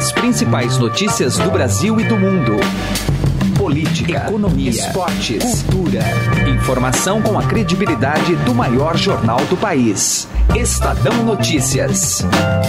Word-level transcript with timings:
As 0.00 0.10
principais 0.12 0.78
notícias 0.78 1.36
do 1.36 1.50
Brasil 1.50 2.00
e 2.00 2.04
do 2.04 2.16
mundo. 2.16 2.56
Política, 3.58 4.24
economia, 4.28 4.70
esportes, 4.70 5.62
cultura. 5.62 6.00
Informação 6.48 7.20
com 7.20 7.38
a 7.38 7.42
credibilidade 7.42 8.34
do 8.36 8.54
maior 8.54 8.96
jornal 8.96 9.44
do 9.44 9.58
país. 9.58 10.26
Estadão 10.56 11.22
Notícias. 11.22 12.24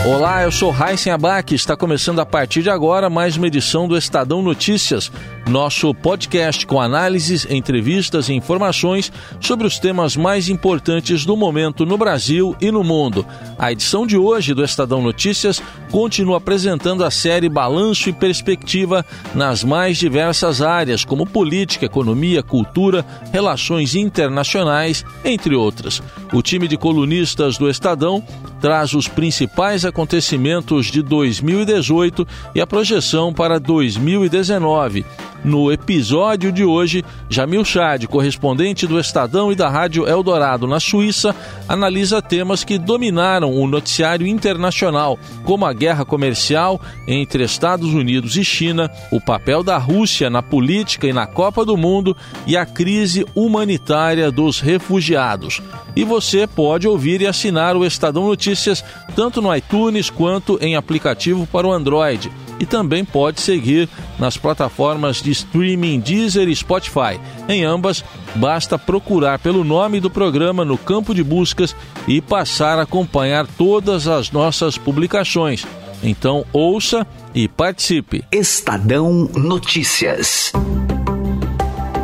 Olá, 0.06 0.44
eu 0.44 0.52
sou 0.52 0.72
Raíssen 0.72 1.14
Abac. 1.14 1.56
Está 1.56 1.78
começando 1.78 2.20
a 2.20 2.26
partir 2.26 2.64
de 2.64 2.70
agora 2.70 3.10
mais 3.10 3.38
uma 3.38 3.48
edição 3.48 3.88
do 3.88 3.98
Estadão 3.98 4.42
Notícias, 4.42 5.10
nosso 5.50 5.94
podcast 5.94 6.66
com 6.66 6.80
análises, 6.80 7.46
entrevistas 7.50 8.30
e 8.30 8.34
informações 8.34 9.12
sobre 9.40 9.68
os 9.68 9.80
temas 9.80 10.16
mais 10.16 10.50
importantes 10.50 11.26
do 11.26 11.36
momento 11.36 11.86
no 11.86 11.98
Brasil 11.98 12.56
e 12.62 12.72
no 12.72 12.84
mundo. 12.84 13.26
A 13.58 13.72
edição 13.72 14.06
de 14.06 14.18
hoje 14.18 14.54
do 14.54 14.64
Estadão 14.64 15.02
Notícias 15.02 15.62
continua 15.92 16.38
apresentando 16.38 17.04
a 17.04 17.12
série 17.12 17.50
Balanço 17.50 18.10
e 18.10 18.14
Perspectiva 18.14 19.06
nas 19.36 19.64
mais 19.64 19.98
diversas 19.98 20.62
áreas, 20.62 21.04
como 21.04 21.26
política, 21.26 21.86
economia, 21.86 22.42
cultura, 22.42 23.06
relações 23.32 23.96
internacionais, 23.96 25.04
entre 25.24 25.56
outras. 25.56 26.02
O 26.34 26.42
time 26.42 26.68
de 26.68 26.78
colunistas 26.78 27.58
do 27.58 27.70
Estadão 27.70 28.24
traz 28.62 28.94
os 28.94 29.08
principais 29.08 29.84
acontecimentos 29.84 30.86
de 30.86 31.02
2018 31.02 32.28
e 32.56 32.62
a 32.62 32.68
projeção 32.68 33.34
para 33.34 33.60
2019. 33.60 35.04
No 35.44 35.72
episódio 35.72 36.52
de 36.52 36.64
hoje, 36.64 37.04
Jamil 37.28 37.66
Chad, 37.66 38.06
correspondente 38.06 38.86
do 38.86 39.00
Estadão 39.00 39.52
e 39.52 39.56
da 39.56 39.70
Rádio 39.70 40.08
Eldorado 40.08 40.68
na 40.68 40.80
Suíça, 40.80 41.36
analisa 41.68 42.22
temas 42.22 42.64
que 42.64 42.78
dominaram 42.78 43.52
o 43.52 43.68
noticiário 43.68 44.28
internacional, 44.28 45.18
como 45.44 45.66
a 45.66 45.74
guerra 45.74 46.06
comercial 46.06 46.80
entre 47.08 47.44
Estados 47.44 47.92
Unidos 47.92 48.38
e 48.38 48.46
China, 48.46 48.90
o 49.12 49.20
papel 49.20 49.64
da 49.64 49.80
Rússia 49.80 50.30
na 50.30 50.44
política 50.44 51.08
e 51.08 51.14
na 51.14 51.26
Copa 51.26 51.66
do 51.66 51.76
Mundo 51.76 52.16
e 52.46 52.56
a 52.56 52.66
crise 52.66 53.26
humanitária 53.34 54.32
dos 54.32 54.60
refugiados. 54.60 55.60
E 55.96 56.04
você 56.04 56.46
pode 56.46 56.88
ouvir 56.88 57.20
e 57.22 57.28
assinar 57.28 57.76
o 57.76 57.84
Estadão 57.84 58.28
Notícias 58.28 58.84
tanto 59.16 59.42
no 59.42 59.54
iTunes 59.56 60.10
quanto 60.10 60.60
em 60.62 60.76
aplicativo 60.76 61.48
para 61.48 61.68
o 61.68 61.74
Android 61.74 62.32
e 62.62 62.66
também 62.66 63.04
pode 63.04 63.42
seguir 63.42 63.90
nas 64.20 64.38
plataformas 64.38 65.20
de 65.20 65.32
streaming 65.32 66.00
Deezer 66.00 66.48
e 66.48 66.56
Spotify. 66.56 67.20
Em 67.50 67.64
ambas, 67.64 68.06
basta 68.36 68.78
procurar 68.78 69.40
pelo 69.40 69.64
nome 69.64 70.00
do 70.00 70.12
programa 70.12 70.64
no 70.64 70.78
campo 70.78 71.16
de 71.16 71.24
buscas 71.24 71.76
e 72.08 72.22
passar 72.22 72.78
a 72.78 72.84
acompanhar 72.84 73.48
todas 73.58 74.08
as 74.08 74.30
nossas 74.30 74.78
publicações. 74.78 75.66
Então, 76.04 76.46
ouça 76.54 77.06
e 77.34 77.48
participe. 77.48 78.24
Estadão 78.32 79.28
Notícias. 79.36 80.52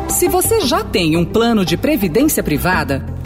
Se 0.08 0.28
você 0.28 0.62
já 0.62 0.82
tem 0.82 1.16
um 1.16 1.24
plano 1.24 1.64
de 1.64 1.76
previdência 1.76 2.42
privada, 2.42 3.06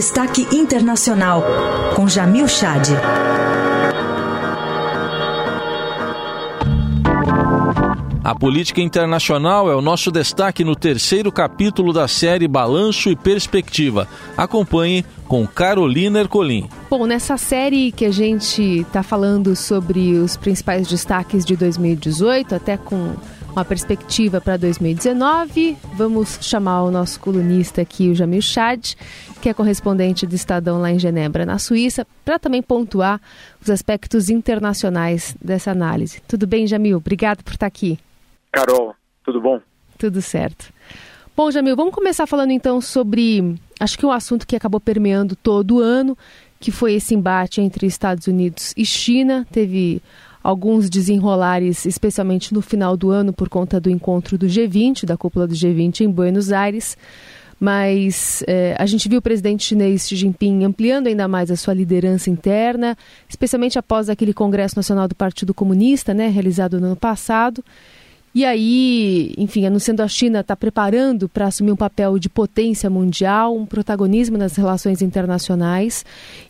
Destaque 0.00 0.48
Internacional, 0.56 1.44
com 1.94 2.08
Jamil 2.08 2.48
Chad. 2.48 2.88
A 8.24 8.34
política 8.34 8.80
internacional 8.80 9.70
é 9.70 9.76
o 9.76 9.82
nosso 9.82 10.10
destaque 10.10 10.64
no 10.64 10.74
terceiro 10.74 11.30
capítulo 11.30 11.92
da 11.92 12.08
série 12.08 12.48
Balanço 12.48 13.10
e 13.10 13.14
Perspectiva. 13.14 14.08
Acompanhe 14.38 15.04
com 15.28 15.46
Carolina 15.46 16.20
Ercolim. 16.20 16.66
Bom, 16.88 17.04
nessa 17.04 17.36
série 17.36 17.92
que 17.92 18.06
a 18.06 18.10
gente 18.10 18.80
está 18.80 19.02
falando 19.02 19.54
sobre 19.54 20.14
os 20.14 20.34
principais 20.34 20.88
destaques 20.88 21.44
de 21.44 21.54
2018, 21.56 22.54
até 22.54 22.78
com 22.78 23.16
uma 23.52 23.64
perspectiva 23.64 24.40
para 24.40 24.56
2019. 24.56 25.76
Vamos 25.94 26.38
chamar 26.40 26.82
o 26.82 26.90
nosso 26.90 27.18
colunista 27.18 27.82
aqui, 27.82 28.08
o 28.08 28.14
Jamil 28.14 28.40
Chad, 28.40 28.94
que 29.42 29.48
é 29.48 29.54
correspondente 29.54 30.26
do 30.26 30.34
Estadão 30.34 30.80
lá 30.80 30.90
em 30.90 30.98
Genebra, 30.98 31.44
na 31.44 31.58
Suíça, 31.58 32.06
para 32.24 32.38
também 32.38 32.62
pontuar 32.62 33.20
os 33.60 33.68
aspectos 33.68 34.30
internacionais 34.30 35.36
dessa 35.42 35.70
análise. 35.70 36.22
Tudo 36.28 36.46
bem, 36.46 36.66
Jamil? 36.66 36.98
Obrigado 36.98 37.42
por 37.42 37.52
estar 37.52 37.66
aqui. 37.66 37.98
Carol, 38.52 38.94
tudo 39.24 39.40
bom? 39.40 39.60
Tudo 39.98 40.22
certo. 40.22 40.72
Bom, 41.36 41.50
Jamil, 41.50 41.76
vamos 41.76 41.94
começar 41.94 42.26
falando 42.26 42.52
então 42.52 42.80
sobre, 42.80 43.56
acho 43.78 43.98
que 43.98 44.06
um 44.06 44.12
assunto 44.12 44.46
que 44.46 44.56
acabou 44.56 44.80
permeando 44.80 45.34
todo 45.34 45.76
o 45.76 45.80
ano, 45.80 46.16
que 46.58 46.70
foi 46.70 46.94
esse 46.94 47.14
embate 47.14 47.60
entre 47.60 47.86
Estados 47.86 48.26
Unidos 48.26 48.74
e 48.76 48.84
China. 48.84 49.46
Teve 49.50 50.02
alguns 50.42 50.88
desenrolares, 50.88 51.84
especialmente 51.84 52.54
no 52.54 52.62
final 52.62 52.96
do 52.96 53.10
ano, 53.10 53.32
por 53.32 53.48
conta 53.48 53.80
do 53.80 53.90
encontro 53.90 54.38
do 54.38 54.46
G20, 54.46 55.04
da 55.04 55.16
cúpula 55.16 55.46
do 55.46 55.54
G20 55.54 56.00
em 56.00 56.10
Buenos 56.10 56.50
Aires. 56.50 56.96
Mas 57.58 58.42
eh, 58.46 58.74
a 58.78 58.86
gente 58.86 59.06
viu 59.06 59.18
o 59.18 59.22
presidente 59.22 59.64
chinês 59.64 60.08
Xi 60.08 60.16
Jinping 60.16 60.64
ampliando 60.64 61.08
ainda 61.08 61.28
mais 61.28 61.50
a 61.50 61.56
sua 61.56 61.74
liderança 61.74 62.30
interna, 62.30 62.96
especialmente 63.28 63.78
após 63.78 64.08
aquele 64.08 64.32
Congresso 64.32 64.76
Nacional 64.76 65.06
do 65.06 65.14
Partido 65.14 65.52
Comunista, 65.52 66.14
né, 66.14 66.28
realizado 66.28 66.80
no 66.80 66.86
ano 66.86 66.96
passado. 66.96 67.62
E 68.32 68.44
aí, 68.44 69.34
enfim, 69.36 69.66
anunciando 69.66 70.02
a 70.02 70.08
China 70.08 70.38
está 70.38 70.54
preparando 70.54 71.28
para 71.28 71.46
assumir 71.46 71.72
um 71.72 71.76
papel 71.76 72.16
de 72.16 72.28
potência 72.28 72.88
mundial, 72.88 73.56
um 73.56 73.66
protagonismo 73.66 74.38
nas 74.38 74.54
relações 74.54 75.02
internacionais, 75.02 76.04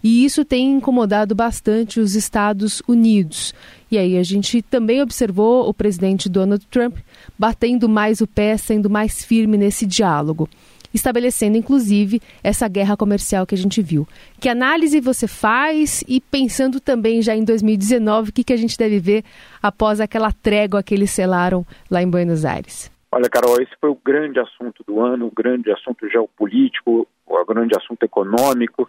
e 0.04 0.22
isso 0.22 0.44
tem 0.44 0.72
incomodado 0.72 1.34
bastante 1.34 1.98
os 1.98 2.14
Estados 2.14 2.82
Unidos. 2.86 3.54
E 3.90 3.96
aí 3.96 4.18
a 4.18 4.22
gente 4.22 4.60
também 4.60 5.00
observou 5.00 5.66
o 5.66 5.72
presidente 5.72 6.28
Donald 6.28 6.64
Trump 6.70 6.98
batendo 7.38 7.88
mais 7.88 8.20
o 8.20 8.26
pé, 8.26 8.58
sendo 8.58 8.90
mais 8.90 9.24
firme 9.24 9.56
nesse 9.56 9.86
diálogo 9.86 10.50
estabelecendo 10.92 11.56
inclusive 11.56 12.20
essa 12.42 12.68
guerra 12.68 12.96
comercial 12.96 13.46
que 13.46 13.54
a 13.54 13.58
gente 13.58 13.82
viu. 13.82 14.06
Que 14.40 14.48
análise 14.48 15.00
você 15.00 15.26
faz 15.28 16.02
e 16.08 16.20
pensando 16.20 16.80
também 16.80 17.22
já 17.22 17.34
em 17.34 17.44
2019, 17.44 18.30
o 18.30 18.32
que, 18.32 18.44
que 18.44 18.52
a 18.52 18.56
gente 18.56 18.76
deve 18.76 18.98
ver 18.98 19.24
após 19.62 20.00
aquela 20.00 20.32
trégua 20.32 20.82
que 20.82 20.94
eles 20.94 21.10
selaram 21.10 21.66
lá 21.90 22.02
em 22.02 22.10
Buenos 22.10 22.44
Aires? 22.44 22.90
Olha, 23.12 23.28
Carol, 23.28 23.60
esse 23.60 23.72
foi 23.80 23.90
o 23.90 23.98
grande 24.04 24.38
assunto 24.38 24.84
do 24.86 25.00
ano, 25.00 25.26
o 25.26 25.32
grande 25.32 25.70
assunto 25.72 26.08
geopolítico, 26.08 27.08
o 27.26 27.44
grande 27.44 27.76
assunto 27.76 28.04
econômico, 28.04 28.88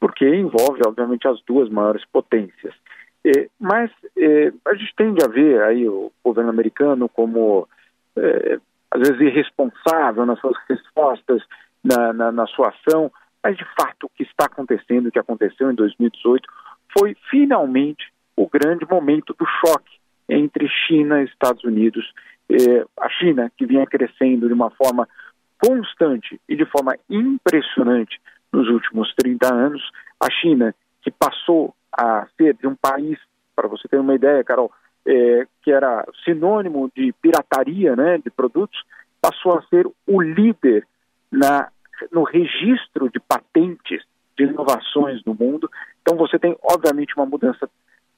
porque 0.00 0.28
envolve, 0.28 0.80
obviamente, 0.84 1.28
as 1.28 1.40
duas 1.46 1.68
maiores 1.68 2.04
potências. 2.12 2.74
É, 3.24 3.48
mas 3.60 3.88
é, 4.18 4.52
a 4.66 4.74
gente 4.74 4.92
tende 4.96 5.24
a 5.24 5.28
ver 5.28 5.62
aí 5.62 5.88
o 5.88 6.10
governo 6.24 6.50
americano 6.50 7.08
como 7.08 7.68
é, 8.16 8.58
às 8.92 9.00
vezes 9.00 9.20
irresponsável 9.20 10.26
nas 10.26 10.38
suas 10.38 10.56
respostas, 10.68 11.42
na, 11.82 12.12
na, 12.12 12.30
na 12.30 12.46
sua 12.46 12.68
ação, 12.68 13.10
mas 13.42 13.56
de 13.56 13.64
fato 13.76 14.04
o 14.04 14.10
que 14.10 14.22
está 14.22 14.44
acontecendo, 14.44 15.06
o 15.06 15.10
que 15.10 15.18
aconteceu 15.18 15.70
em 15.70 15.74
2018, 15.74 16.48
foi 16.96 17.16
finalmente 17.30 18.12
o 18.36 18.48
grande 18.48 18.86
momento 18.88 19.34
do 19.38 19.46
choque 19.46 19.98
entre 20.28 20.68
China 20.68 21.20
e 21.20 21.24
Estados 21.24 21.64
Unidos. 21.64 22.12
Eh, 22.50 22.84
a 23.00 23.08
China, 23.08 23.50
que 23.56 23.66
vinha 23.66 23.86
crescendo 23.86 24.46
de 24.46 24.54
uma 24.54 24.70
forma 24.70 25.08
constante 25.58 26.40
e 26.48 26.54
de 26.54 26.66
forma 26.66 26.94
impressionante 27.08 28.20
nos 28.52 28.68
últimos 28.68 29.12
30 29.14 29.52
anos, 29.52 29.82
a 30.20 30.30
China, 30.30 30.74
que 31.00 31.10
passou 31.10 31.74
a 31.92 32.26
ser 32.36 32.54
de 32.54 32.66
um 32.66 32.74
país, 32.74 33.18
para 33.56 33.68
você 33.68 33.88
ter 33.88 33.98
uma 33.98 34.14
ideia, 34.14 34.44
Carol, 34.44 34.70
é, 35.06 35.46
que 35.62 35.70
era 35.70 36.06
sinônimo 36.24 36.90
de 36.94 37.12
pirataria 37.20 37.96
né, 37.96 38.18
de 38.18 38.30
produtos, 38.30 38.82
passou 39.20 39.58
a 39.58 39.62
ser 39.62 39.86
o 40.06 40.20
líder 40.20 40.86
na, 41.30 41.68
no 42.10 42.24
registro 42.24 43.10
de 43.10 43.20
patentes 43.20 44.02
de 44.36 44.44
inovações 44.44 45.22
no 45.24 45.34
mundo. 45.34 45.70
Então 46.00 46.16
você 46.16 46.38
tem, 46.38 46.56
obviamente, 46.62 47.14
uma 47.16 47.26
mudança 47.26 47.68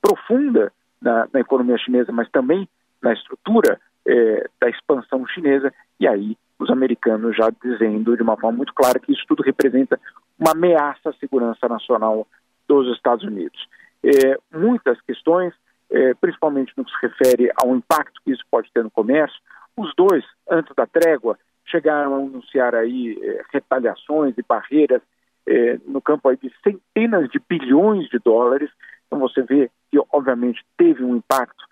profunda 0.01 0.73
na, 1.01 1.29
na 1.33 1.41
economia 1.41 1.79
chinesa, 1.79 2.13
mas 2.13 2.31
também 2.31 2.69
na 3.03 3.13
estrutura 3.13 3.81
é, 4.07 4.49
da 4.61 4.69
expansão 4.69 5.27
chinesa, 5.27 5.73
e 5.99 6.07
aí 6.07 6.37
os 6.59 6.71
americanos 6.71 7.37
já 7.37 7.51
dizendo 7.63 8.17
de 8.17 8.23
uma 8.23 8.37
forma 8.37 8.59
muito 8.59 8.73
clara 8.75 8.99
que 8.99 9.13
isso 9.13 9.25
tudo 9.27 9.43
representa 9.43 9.99
uma 10.39 10.53
ameaça 10.53 11.11
à 11.11 11.13
segurança 11.15 11.69
nacional 11.69 12.27
dos 12.69 12.95
Estados 12.97 13.25
Unidos. 13.25 13.69
É, 14.03 14.39
muitas 14.53 15.01
questões 15.03 15.53
é, 15.91 16.15
principalmente 16.15 16.73
no 16.77 16.85
que 16.85 16.91
se 16.91 17.07
refere 17.07 17.51
ao 17.63 17.75
impacto 17.75 18.21
que 18.25 18.33
isso 18.33 18.45
pode 18.51 18.71
ter 18.73 18.83
no 18.83 18.91
comércio. 18.91 19.39
Os 19.77 19.93
dois, 19.97 20.25
antes 20.51 20.75
da 20.75 20.87
trégua, 20.87 21.39
chegaram 21.67 22.15
a 22.15 22.19
anunciar 22.19 22.75
aí 22.75 23.19
é, 23.23 23.43
retaliações 23.53 24.35
e 24.37 24.43
barreiras 24.43 25.03
é, 25.47 25.79
no 25.87 26.01
campo 26.01 26.29
aí 26.29 26.37
de 26.37 26.53
centenas 26.63 27.29
de 27.31 27.41
bilhões 27.49 28.09
de 28.09 28.19
dólares. 28.19 28.71
Então 29.07 29.19
você 29.19 29.43
vê 29.43 29.71
que, 29.91 29.99
obviamente, 30.13 30.65
teve 30.77 31.03
um 31.05 31.17
impacto 31.17 31.65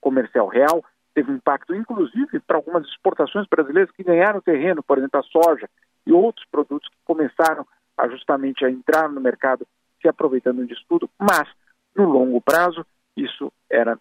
comercial 0.00 0.48
real, 0.48 0.82
teve 1.14 1.30
um 1.30 1.36
impacto, 1.36 1.74
inclusive, 1.74 2.40
para 2.40 2.56
algumas 2.56 2.84
exportações 2.86 3.46
brasileiras 3.48 3.92
que 3.92 4.02
ganharam 4.02 4.40
terreno, 4.40 4.82
por 4.82 4.98
exemplo, 4.98 5.20
a 5.20 5.22
soja 5.22 5.68
e 6.06 6.12
outros 6.12 6.44
produtos 6.50 6.88
que 6.88 6.96
começaram 7.04 7.64
a, 7.96 8.08
justamente 8.08 8.64
a 8.64 8.70
entrar 8.70 9.08
no 9.08 9.20
mercado 9.20 9.66
se 10.00 10.08
aproveitando 10.08 10.66
disso 10.66 10.84
tudo, 10.88 11.08
mas 11.18 11.48
no 11.96 12.08
longo 12.08 12.40
prazo 12.40 12.84
isso 13.16 13.52
era 13.70 13.98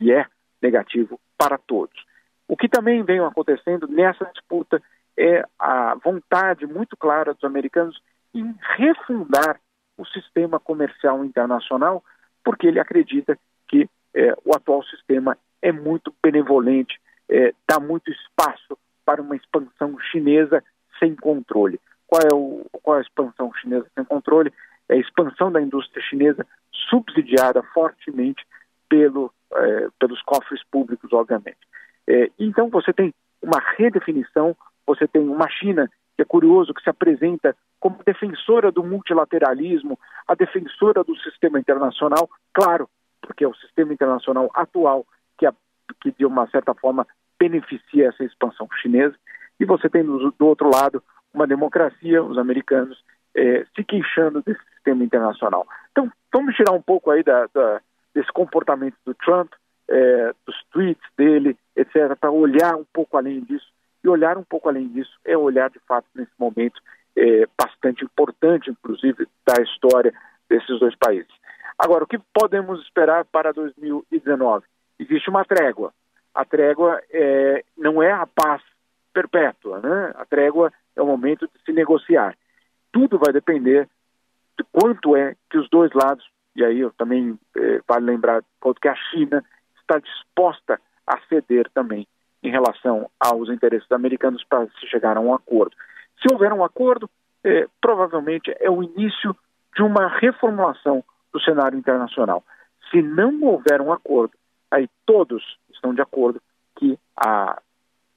e 0.00 0.12
é 0.12 0.26
negativo 0.60 1.18
para 1.36 1.58
todos. 1.58 2.04
O 2.46 2.56
que 2.56 2.68
também 2.68 3.02
vem 3.02 3.20
acontecendo 3.20 3.88
nessa 3.88 4.24
disputa 4.26 4.82
é 5.16 5.44
a 5.58 5.94
vontade 5.94 6.66
muito 6.66 6.96
clara 6.96 7.34
dos 7.34 7.44
americanos 7.44 8.00
em 8.34 8.54
refundar 8.76 9.60
o 9.96 10.06
sistema 10.06 10.58
comercial 10.58 11.24
internacional, 11.24 12.02
porque 12.44 12.66
ele 12.66 12.80
acredita 12.80 13.38
que 13.68 13.88
é, 14.14 14.34
o 14.44 14.54
atual 14.54 14.82
sistema 14.84 15.36
é 15.60 15.70
muito 15.70 16.14
benevolente, 16.22 17.00
é, 17.28 17.52
dá 17.68 17.78
muito 17.78 18.10
espaço 18.10 18.78
para 19.04 19.22
uma 19.22 19.36
expansão 19.36 19.98
chinesa 20.10 20.62
sem 20.98 21.14
controle. 21.14 21.80
Qual 22.06 22.20
é, 22.22 22.34
o, 22.34 22.66
qual 22.82 22.96
é 22.96 22.98
a 23.00 23.02
expansão 23.02 23.52
chinesa 23.54 23.86
sem 23.94 24.04
controle? 24.04 24.52
É 24.88 24.94
a 24.94 24.98
expansão 24.98 25.50
da 25.50 25.60
indústria 25.60 26.02
chinesa 26.02 26.46
subsidiada 26.90 27.62
fortemente 27.74 28.44
pelo, 28.88 29.32
é, 29.54 29.88
pelos 29.98 30.20
cofres 30.22 30.62
públicos, 30.70 31.12
obviamente. 31.12 31.58
É, 32.06 32.30
então 32.38 32.68
você 32.68 32.92
tem 32.92 33.14
uma 33.40 33.60
redefinição, 33.76 34.56
você 34.86 35.06
tem 35.06 35.22
uma 35.22 35.48
China 35.48 35.90
que 36.16 36.22
é 36.22 36.24
curioso, 36.24 36.74
que 36.74 36.82
se 36.82 36.90
apresenta 36.90 37.56
como 37.80 37.98
defensora 38.04 38.70
do 38.70 38.84
multilateralismo, 38.84 39.98
a 40.28 40.34
defensora 40.34 41.02
do 41.02 41.16
sistema 41.16 41.58
internacional, 41.58 42.28
claro, 42.52 42.88
porque 43.20 43.44
é 43.44 43.48
o 43.48 43.54
sistema 43.54 43.92
internacional 43.92 44.50
atual 44.54 45.06
que, 45.38 45.46
a, 45.46 45.54
que 46.00 46.12
de 46.12 46.26
uma 46.26 46.46
certa 46.48 46.74
forma 46.74 47.06
beneficia 47.38 48.08
essa 48.08 48.22
expansão 48.24 48.68
chinesa, 48.80 49.16
e 49.58 49.64
você 49.64 49.88
tem 49.88 50.04
do, 50.04 50.30
do 50.32 50.46
outro 50.46 50.70
lado 50.70 51.02
uma 51.32 51.46
democracia, 51.46 52.22
os 52.22 52.38
americanos 52.38 53.02
é, 53.36 53.64
se 53.74 53.84
queixando 53.84 54.42
desse 54.42 54.62
sistema 54.74 55.04
internacional. 55.04 55.66
Então, 55.90 56.10
vamos 56.32 56.54
tirar 56.54 56.72
um 56.72 56.82
pouco 56.82 57.10
aí 57.10 57.22
da, 57.22 57.46
da 57.52 57.80
desse 58.14 58.30
comportamento 58.32 58.96
do 59.06 59.14
Trump, 59.14 59.52
é, 59.88 60.32
dos 60.46 60.56
tweets 60.70 61.02
dele, 61.16 61.56
etc., 61.74 62.14
para 62.18 62.30
olhar 62.30 62.76
um 62.76 62.84
pouco 62.92 63.16
além 63.16 63.40
disso. 63.40 63.66
E 64.04 64.08
olhar 64.08 64.36
um 64.36 64.42
pouco 64.42 64.68
além 64.68 64.88
disso 64.88 65.12
é 65.24 65.36
olhar, 65.36 65.70
de 65.70 65.78
fato, 65.80 66.06
nesse 66.14 66.32
momento 66.38 66.80
é, 67.16 67.46
bastante 67.58 68.04
importante, 68.04 68.70
inclusive, 68.70 69.26
da 69.46 69.62
história 69.62 70.12
desses 70.48 70.78
dois 70.78 70.94
países. 70.96 71.32
Agora, 71.78 72.04
o 72.04 72.06
que 72.06 72.18
podemos 72.18 72.82
esperar 72.82 73.24
para 73.24 73.52
2019? 73.52 74.64
Existe 74.98 75.30
uma 75.30 75.44
trégua. 75.44 75.92
A 76.34 76.44
trégua 76.44 77.00
é, 77.10 77.64
não 77.76 78.02
é 78.02 78.12
a 78.12 78.26
paz 78.26 78.62
perpétua, 79.12 79.80
né? 79.80 80.12
A 80.16 80.24
trégua 80.24 80.72
é 80.96 81.02
o 81.02 81.06
momento 81.06 81.46
de 81.46 81.62
se 81.64 81.72
negociar. 81.72 82.36
Tudo 82.92 83.18
vai 83.18 83.32
depender 83.32 83.88
de 84.58 84.64
quanto 84.70 85.16
é 85.16 85.34
que 85.50 85.58
os 85.58 85.68
dois 85.70 85.90
lados, 85.92 86.24
e 86.54 86.64
aí 86.64 86.80
eu 86.80 86.90
também 86.92 87.38
é, 87.56 87.80
vale 87.88 88.06
lembrar 88.06 88.44
quanto 88.60 88.80
que 88.80 88.88
a 88.88 88.94
China 88.94 89.42
está 89.80 89.98
disposta 89.98 90.80
a 91.06 91.18
ceder 91.28 91.68
também 91.72 92.06
em 92.42 92.50
relação 92.50 93.08
aos 93.18 93.48
interesses 93.48 93.90
americanos 93.90 94.44
para 94.44 94.66
se 94.66 94.86
chegar 94.88 95.16
a 95.16 95.20
um 95.20 95.32
acordo. 95.32 95.74
Se 96.20 96.32
houver 96.32 96.52
um 96.52 96.64
acordo, 96.64 97.08
é, 97.44 97.66
provavelmente 97.80 98.54
é 98.60 98.70
o 98.70 98.82
início 98.82 99.34
de 99.74 99.82
uma 99.82 100.08
reformulação 100.08 101.02
do 101.32 101.40
cenário 101.40 101.78
internacional. 101.78 102.44
Se 102.90 103.00
não 103.00 103.42
houver 103.42 103.80
um 103.80 103.92
acordo, 103.92 104.34
aí 104.70 104.88
todos 105.06 105.42
estão 105.72 105.94
de 105.94 106.02
acordo 106.02 106.40
que 106.76 106.98
a, 107.16 107.60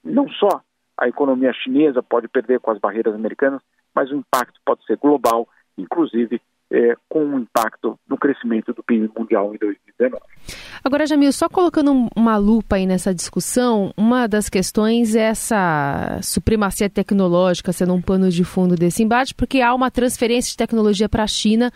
não 0.04 0.28
só 0.30 0.62
a 0.98 1.08
economia 1.08 1.54
chinesa 1.54 2.02
pode 2.02 2.28
perder 2.28 2.60
com 2.60 2.72
as 2.72 2.80
barreiras 2.80 3.14
americanas, 3.14 3.62
mas 3.96 4.12
o 4.12 4.16
impacto 4.16 4.60
pode 4.66 4.86
ser 4.86 4.98
global, 4.98 5.48
inclusive 5.78 6.42
é, 6.72 6.96
com 7.08 7.24
um 7.24 7.40
impacto 7.40 7.98
no 8.08 8.18
crescimento 8.18 8.74
do 8.74 8.84
PIB 8.84 9.10
mundial 9.18 9.54
em 9.54 9.58
2019. 9.58 10.24
Agora, 10.84 11.06
Jamil, 11.06 11.32
só 11.32 11.48
colocando 11.48 12.08
uma 12.16 12.38
lupa 12.38 12.76
aí 12.76 12.86
nessa 12.86 13.14
discussão, 13.14 13.94
uma 13.96 14.28
das 14.28 14.50
questões 14.50 15.16
é 15.16 15.22
essa 15.22 16.20
supremacia 16.22 16.90
tecnológica 16.90 17.72
sendo 17.72 17.94
um 17.94 18.02
pano 18.02 18.30
de 18.30 18.44
fundo 18.44 18.76
desse 18.76 19.04
embate, 19.04 19.34
porque 19.34 19.62
há 19.62 19.74
uma 19.74 19.90
transferência 19.90 20.52
de 20.52 20.58
tecnologia 20.58 21.08
para 21.08 21.24
a 21.24 21.28
China 21.28 21.72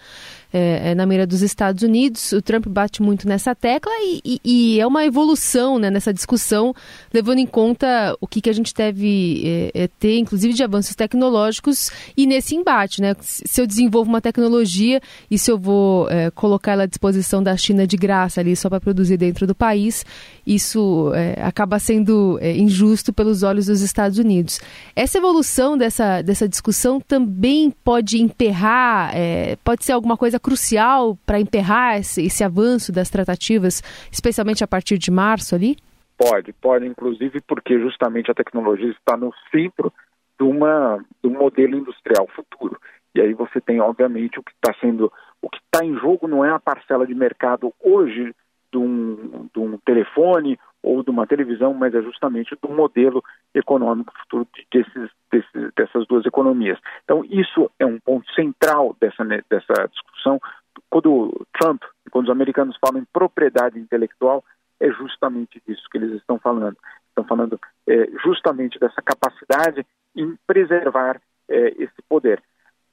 é, 0.51 0.91
é, 0.91 0.95
na 0.95 1.05
mira 1.05 1.27
dos 1.27 1.41
Estados 1.41 1.83
Unidos. 1.83 2.31
O 2.31 2.41
Trump 2.41 2.67
bate 2.67 3.01
muito 3.01 3.27
nessa 3.27 3.53
tecla 3.53 3.91
e, 4.01 4.21
e, 4.25 4.41
e 4.43 4.79
é 4.79 4.87
uma 4.87 5.05
evolução 5.05 5.77
né, 5.77 5.89
nessa 5.91 6.13
discussão, 6.13 6.73
levando 7.13 7.37
em 7.37 7.45
conta 7.45 8.15
o 8.19 8.27
que, 8.27 8.41
que 8.41 8.49
a 8.49 8.53
gente 8.53 8.73
deve 8.73 9.43
é, 9.45 9.83
é 9.83 9.87
ter, 9.87 10.17
inclusive 10.17 10.53
de 10.53 10.63
avanços 10.63 10.95
tecnológicos, 10.95 11.91
e 12.17 12.25
nesse 12.25 12.55
embate. 12.55 13.01
Né, 13.01 13.15
se 13.19 13.61
eu 13.61 13.67
desenvolvo 13.67 14.09
uma 14.09 14.21
tecnologia 14.21 14.99
e 15.29 15.37
se 15.37 15.51
eu 15.51 15.57
vou 15.57 16.09
é, 16.09 16.31
colocar 16.31 16.71
ela 16.71 16.83
à 16.83 16.87
disposição 16.87 17.43
da 17.43 17.55
China 17.55 17.85
de 17.85 17.95
graça 17.95 18.41
ali 18.41 18.55
só 18.55 18.69
para 18.69 18.79
produzir 18.79 19.17
dentro 19.17 19.45
do 19.45 19.53
país, 19.53 20.05
isso 20.45 21.11
é, 21.13 21.39
acaba 21.43 21.77
sendo 21.77 22.39
injusto 22.41 23.13
pelos 23.13 23.43
olhos 23.43 23.67
dos 23.67 23.81
Estados 23.81 24.17
Unidos. 24.17 24.59
Essa 24.95 25.19
evolução 25.19 25.77
dessa, 25.77 26.21
dessa 26.21 26.49
discussão 26.49 26.99
também 26.99 27.71
pode 27.83 28.19
emperrar, 28.19 29.13
pode 29.63 29.85
ser 29.85 29.91
alguma 29.91 30.17
coisa 30.17 30.38
crucial 30.39 31.17
para 31.25 31.39
emperrar 31.39 31.97
esse, 31.97 32.25
esse 32.25 32.43
avanço 32.43 32.91
das 32.91 33.09
tratativas, 33.09 33.81
especialmente 34.11 34.63
a 34.63 34.67
partir 34.67 34.97
de 34.97 35.11
março 35.11 35.55
ali? 35.55 35.77
Pode, 36.17 36.51
pode, 36.53 36.85
inclusive 36.85 37.39
porque 37.47 37.79
justamente 37.79 38.29
a 38.29 38.33
tecnologia 38.33 38.89
está 38.91 39.15
no 39.15 39.33
centro 39.51 39.93
de, 40.37 40.45
uma, 40.45 41.03
de 41.23 41.29
um 41.29 41.37
modelo 41.37 41.77
industrial 41.77 42.27
futuro. 42.35 42.79
E 43.15 43.21
aí 43.21 43.33
você 43.33 43.59
tem, 43.59 43.79
obviamente, 43.79 44.39
o 44.39 44.43
que 44.43 44.51
está 44.51 44.73
sendo, 44.79 45.11
o 45.41 45.49
que 45.49 45.57
está 45.57 45.85
em 45.85 45.97
jogo 45.97 46.27
não 46.27 46.43
é 46.43 46.51
a 46.51 46.59
parcela 46.59 47.07
de 47.07 47.15
mercado 47.15 47.73
hoje 47.79 48.33
de 48.71 48.77
um, 48.77 49.49
de 49.53 49.59
um 49.59 49.77
telefone 49.79 50.59
ou 50.81 51.03
de 51.03 51.09
uma 51.09 51.27
televisão, 51.27 51.73
mas 51.73 51.93
é 51.93 52.01
justamente 52.01 52.55
do 52.61 52.69
modelo 52.69 53.23
econômico 53.53 54.13
futuro 54.19 54.47
desses, 54.71 55.09
desses, 55.31 55.73
dessas 55.75 56.07
duas 56.07 56.25
economias. 56.25 56.79
Então, 57.03 57.23
isso 57.25 57.69
é 57.79 57.85
um 57.85 57.99
ponto 57.99 58.29
central 58.33 58.95
dessa, 58.99 59.23
dessa 59.49 59.87
discussão. 59.87 60.08
Quando 60.89 61.45
Trump, 61.59 61.81
quando 62.11 62.25
os 62.25 62.31
americanos 62.31 62.77
falam 62.79 63.01
em 63.01 63.07
propriedade 63.11 63.79
intelectual, 63.79 64.43
é 64.79 64.89
justamente 64.91 65.61
disso 65.67 65.83
que 65.91 65.97
eles 65.97 66.13
estão 66.13 66.39
falando. 66.39 66.77
Estão 67.09 67.25
falando 67.25 67.59
é, 67.87 68.09
justamente 68.23 68.79
dessa 68.79 69.01
capacidade 69.01 69.85
em 70.15 70.37
preservar 70.47 71.21
é, 71.49 71.69
esse 71.83 72.01
poder. 72.07 72.41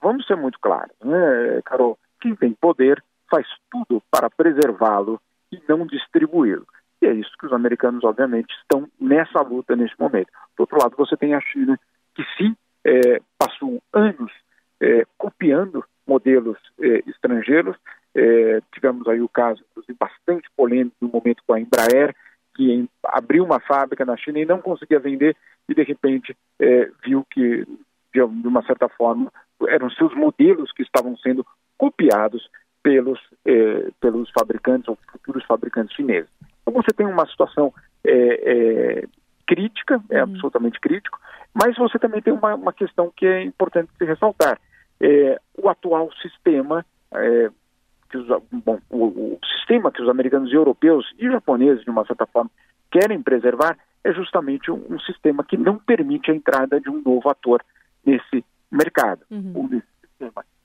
Vamos 0.01 0.27
ser 0.27 0.37
muito 0.37 0.59
claros, 0.61 0.95
né, 1.03 1.61
Carol? 1.65 1.99
Quem 2.21 2.35
tem 2.35 2.53
poder 2.53 3.03
faz 3.31 3.47
tudo 3.71 4.03
para 4.11 4.31
preservá-lo 4.31 5.21
e 5.53 5.61
não 5.69 5.87
distribuí-lo. 5.87 6.67
E 7.01 7.07
é 7.07 7.13
isso 7.13 7.31
que 7.39 7.47
os 7.47 7.53
americanos, 7.53 8.05
obviamente, 8.05 8.55
estão 8.61 8.89
nessa 9.01 9.41
luta 9.43 9.77
neste 9.77 9.99
momento. 9.99 10.29
Do 10.57 10.61
outro 10.61 10.79
lado, 10.79 10.97
você 10.97 11.17
tem 11.17 11.35
a 11.35 11.41
China, 11.41 11.79
que 12.15 12.25
sim, 12.37 12.57
é, 12.85 13.21
passou 13.39 13.83
anos 13.93 14.33
é, 14.81 15.05
copiando 15.19 15.85
modelos 16.07 16.59
é, 16.87 17.03
estrangeiros. 17.11 17.77
É, 18.15 18.61
tivemos 18.73 19.07
aí 19.09 19.21
o 19.21 19.29
caso, 19.29 19.63
inclusive, 19.71 19.97
bastante 19.99 20.49
polêmico 20.57 20.97
no 21.01 21.09
momento 21.09 21.43
com 21.47 21.55
a 21.55 21.61
Embraer, 21.61 22.15
que 22.55 22.73
em, 22.73 22.89
abriu 23.05 23.45
uma 23.45 23.61
fábrica 23.61 24.05
na 24.05 24.17
China 24.17 24.39
e 24.39 24.47
não 24.47 24.61
conseguia 24.61 24.99
vender, 24.99 25.37
e 25.69 25.75
de 25.75 25.83
repente 25.83 26.37
é, 26.61 26.91
viu 27.05 27.27
que, 27.31 27.67
de 28.13 28.23
uma 28.23 28.63
certa 28.65 28.89
forma, 28.89 29.31
eram 29.69 29.91
seus 29.91 30.15
modelos 30.15 30.73
que 30.73 30.83
estavam 30.83 31.17
sendo 31.19 31.45
copiados 31.77 32.49
pelos, 32.83 33.21
eh, 33.45 33.91
pelos 34.01 34.31
fabricantes 34.31 34.89
ou 34.89 34.97
futuros 35.11 35.45
fabricantes 35.45 35.95
chineses. 35.95 36.31
Então 36.63 36.73
você 36.73 36.93
tem 36.95 37.07
uma 37.07 37.27
situação 37.27 37.73
crítica, 39.47 40.01
é 40.11 40.17
uhum. 40.17 40.23
absolutamente 40.23 40.81
crítico, 40.81 41.19
mas 41.55 41.77
você 41.77 41.99
também 41.99 42.21
tem 42.21 42.33
uma, 42.33 42.55
uma 42.55 42.73
questão 42.73 43.13
que 43.15 43.27
é 43.27 43.43
importante 43.43 43.89
ressaltar. 44.01 44.59
É, 45.01 45.41
o 45.67 45.71
atual 45.71 46.11
sistema, 46.23 46.85
é, 47.13 47.51
que 48.11 48.17
os, 48.17 48.27
bom, 48.53 48.79
o, 48.91 49.05
o, 49.07 49.39
sistema 49.59 49.91
que 49.91 50.03
os 50.03 50.09
americanos 50.09 50.51
e 50.51 50.55
europeus 50.55 51.13
e 51.19 51.27
japoneses, 51.31 51.85
de 51.85 51.91
uma 51.91 52.07
certa 52.07 52.27
forma, 52.27 52.51
querem 52.91 53.21
preservar, 53.21 53.77
é 54.05 54.13
justamente 54.13 54.71
um, 54.71 54.85
um 54.89 55.01
sistema 55.01 55.45
que 55.45 55.57
não 55.57 55.79
permite 55.79 56.31
a 56.31 56.35
entrada 56.35 56.81
de 56.81 56.89
um 56.89 57.03
novo 57.03 57.29
ator 57.29 57.63
nesse 58.05 58.45
mercado, 58.71 59.23
uhum. 59.31 59.81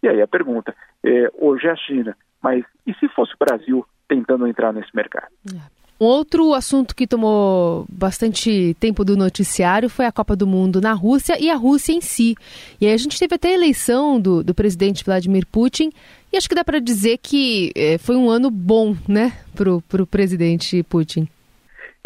E 0.03 0.08
aí 0.08 0.22
a 0.22 0.27
pergunta, 0.27 0.75
é, 1.03 1.31
hoje 1.34 1.67
é 1.67 1.72
a 1.72 1.75
China, 1.75 2.17
mas 2.41 2.63
e 2.88 2.93
se 2.96 3.08
fosse 3.10 3.34
o 3.34 3.38
Brasil 3.38 3.86
tentando 4.08 4.48
entrar 4.48 4.74
nesse 4.74 4.96
mercado. 4.96 5.31
É. 5.48 5.80
Outro 6.03 6.55
assunto 6.55 6.96
que 6.96 7.05
tomou 7.05 7.86
bastante 7.88 8.75
tempo 8.79 9.05
do 9.05 9.15
noticiário 9.15 9.88
foi 9.88 10.08
a 10.08 10.12
Copa 10.12 10.36
do 10.36 10.48
Mundo 10.48 10.81
na 10.81 10.93
Rússia 10.93 11.36
e 11.39 11.48
a 11.48 11.55
Rússia 11.55 11.93
em 11.93 12.01
si. 12.01 12.34
E 12.81 12.88
aí 12.88 12.93
a 12.93 12.98
gente 12.98 13.20
teve 13.20 13.36
até 13.36 13.50
a 13.50 13.53
eleição 13.53 14.20
do, 14.20 14.43
do 14.43 14.55
presidente 14.55 15.05
Vladimir 15.05 15.46
Putin 15.46 15.91
e 16.34 16.38
acho 16.38 16.50
que 16.50 16.55
dá 16.55 16.63
para 16.63 16.79
dizer 16.79 17.20
que 17.20 17.72
é, 17.77 18.00
foi 18.00 18.15
um 18.15 18.31
ano 18.31 18.50
bom, 18.50 18.96
né, 19.08 19.29
para 19.55 20.01
o 20.01 20.08
presidente 20.08 20.81
Putin. 20.81 21.29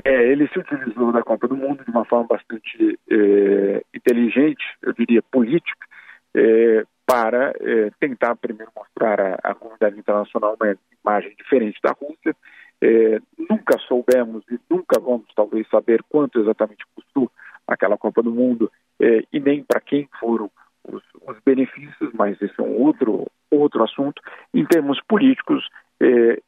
É, 0.04 0.30
ele 0.30 0.50
se 0.50 0.60
utilizou 0.60 1.14
da 1.14 1.24
Copa 1.24 1.48
do 1.48 1.56
Mundo 1.56 1.82
de 1.86 1.90
uma 1.90 2.04
forma 2.04 2.28
bastante 2.28 3.00
é, 3.10 3.82
inteligente, 3.94 4.62
eu 4.82 4.92
diria 4.92 5.22
política, 5.22 5.88
é, 6.36 6.84
para 7.06 7.54
é, 7.62 7.92
tentar 7.98 8.36
primeiro 8.36 8.74
mostrar 8.76 9.22
à, 9.22 9.40
à 9.42 9.56
comunidade 9.56 9.98
internacional 9.98 10.58
uma 10.60 10.76
imagem 11.02 11.34
diferente 11.38 11.80
da 11.82 11.94
Rússia 11.94 12.36
é, 12.82 13.20
nunca 13.50 13.78
soubemos 13.88 14.44
e 14.52 14.60
nunca 14.70 15.00
vamos 15.00 15.28
talvez 15.36 15.68
saber 15.70 16.04
quanto 16.26 16.40
exatamente 16.40 16.86
custou 16.96 17.32
aquela 17.68 17.98
Copa 17.98 18.24
do 18.24 18.32
Mundo 18.32 18.72
é, 19.00 19.24
e 19.32 19.40
nem 19.40 19.64
para 19.64 19.80
quem 19.80 20.10
foram 20.20 20.50
os, 20.84 21.04
os, 21.28 21.38
benefícios, 21.46 22.12
mas 22.14 22.40
esse 22.42 22.60
é 22.60 22.64
um 22.64 22.82
outro, 22.82 23.28
outro 23.52 23.84
assunto. 23.84 24.22
Em 24.54 24.66
termos 24.66 25.00
políticos, 25.08 25.68
é, 26.00 26.42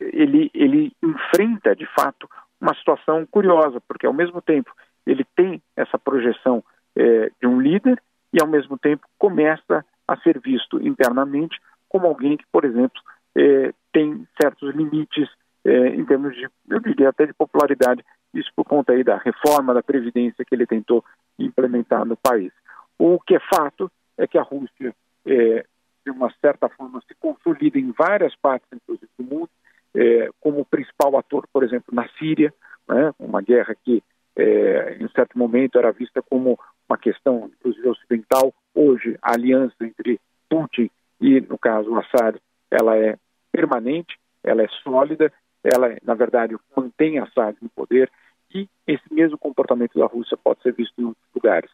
ele, 0.00 0.50
ele 0.52 0.92
enfrenta 1.02 1.74
de 1.74 1.86
fato 1.94 2.28
uma 2.60 2.74
situação 2.74 3.26
curiosa, 3.26 3.80
porque 3.86 4.06
ao 4.06 4.12
mesmo 4.12 4.40
tempo 4.40 4.72
ele 5.06 5.24
tem 5.36 5.62
essa 5.76 5.98
projeção 5.98 6.64
é, 6.96 7.30
de 7.40 7.46
um 7.46 7.60
líder 7.60 8.00
e 8.32 8.40
ao 8.40 8.48
mesmo 8.48 8.78
tempo 8.78 9.06
começa 9.18 9.84
a 10.08 10.16
ser 10.18 10.40
visto 10.40 10.80
internamente 10.84 11.58
como 11.88 12.06
alguém 12.06 12.36
que, 12.36 12.44
por 12.50 12.64
exemplo, 12.64 13.00
é, 13.36 13.72
tem 13.92 14.26
certos 14.40 14.74
limites 14.74 15.28
é, 15.66 15.88
em 15.88 16.04
termos 16.04 16.32
de, 16.36 16.48
eu 16.70 16.78
diria 16.78 17.08
até 17.08 17.26
de 17.26 17.34
popularidade, 17.34 18.04
isso 18.38 18.50
por 18.54 18.64
conta 18.64 18.92
aí 18.92 19.02
da 19.02 19.16
reforma 19.16 19.74
da 19.74 19.82
Previdência 19.82 20.44
que 20.44 20.54
ele 20.54 20.66
tentou 20.66 21.04
implementar 21.38 22.04
no 22.04 22.16
país. 22.16 22.52
O 22.98 23.20
que 23.20 23.36
é 23.36 23.40
fato 23.40 23.90
é 24.16 24.26
que 24.26 24.38
a 24.38 24.42
Rússia, 24.42 24.94
é, 25.26 25.66
de 26.04 26.10
uma 26.10 26.32
certa 26.40 26.68
forma, 26.68 27.02
se 27.06 27.14
consolida 27.16 27.78
em 27.78 27.92
várias 27.92 28.34
partes, 28.36 28.68
inclusive 28.72 29.10
do 29.18 29.24
mundo, 29.24 29.50
é, 29.94 30.30
como 30.40 30.64
principal 30.64 31.16
ator, 31.16 31.46
por 31.52 31.62
exemplo, 31.64 31.94
na 31.94 32.08
Síria, 32.18 32.52
né, 32.88 33.12
uma 33.18 33.42
guerra 33.42 33.74
que, 33.74 34.02
é, 34.36 34.96
em 35.00 35.08
certo 35.08 35.38
momento, 35.38 35.78
era 35.78 35.92
vista 35.92 36.22
como 36.22 36.58
uma 36.88 36.96
questão, 36.96 37.50
inclusive, 37.58 37.88
ocidental. 37.88 38.54
Hoje, 38.74 39.18
a 39.20 39.34
aliança 39.34 39.74
entre 39.80 40.20
Putin 40.48 40.90
e, 41.20 41.40
no 41.40 41.58
caso, 41.58 41.94
Assad, 41.96 42.38
ela 42.70 42.96
é 42.96 43.16
permanente, 43.50 44.18
ela 44.44 44.62
é 44.62 44.68
sólida 44.82 45.32
ela, 45.66 45.96
na 46.04 46.14
verdade, 46.14 46.56
mantém 46.76 47.18
Assad 47.18 47.56
no 47.60 47.68
poder 47.68 48.10
e 48.56 48.68
esse 48.86 49.12
mesmo 49.12 49.36
comportamento 49.36 49.98
da 49.98 50.06
Rússia 50.06 50.36
pode 50.36 50.62
ser 50.62 50.72
visto 50.72 50.94
em 50.98 51.04
outros 51.04 51.26
lugares. 51.34 51.70